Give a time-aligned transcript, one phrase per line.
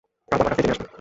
[0.29, 0.87] কাল বাবার কাছ থেকে জেনে আসবে।